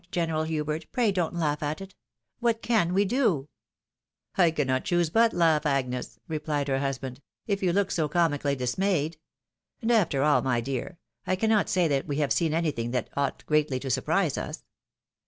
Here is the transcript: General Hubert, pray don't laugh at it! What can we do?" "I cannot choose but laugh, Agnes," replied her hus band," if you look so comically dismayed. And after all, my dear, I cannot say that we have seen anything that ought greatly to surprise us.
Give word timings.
General 0.09 0.45
Hubert, 0.45 0.87
pray 0.91 1.11
don't 1.11 1.35
laugh 1.35 1.61
at 1.61 1.79
it! 1.79 1.93
What 2.39 2.63
can 2.63 2.91
we 2.95 3.05
do?" 3.05 3.49
"I 4.35 4.49
cannot 4.49 4.83
choose 4.83 5.11
but 5.11 5.31
laugh, 5.31 5.63
Agnes," 5.67 6.17
replied 6.27 6.69
her 6.69 6.79
hus 6.79 6.97
band," 6.97 7.21
if 7.45 7.61
you 7.61 7.71
look 7.71 7.91
so 7.91 8.09
comically 8.09 8.55
dismayed. 8.55 9.17
And 9.79 9.91
after 9.91 10.23
all, 10.23 10.41
my 10.41 10.59
dear, 10.59 10.97
I 11.27 11.35
cannot 11.35 11.69
say 11.69 11.87
that 11.87 12.07
we 12.07 12.15
have 12.15 12.33
seen 12.33 12.51
anything 12.55 12.89
that 12.89 13.11
ought 13.15 13.45
greatly 13.45 13.79
to 13.81 13.91
surprise 13.91 14.39
us. 14.39 14.63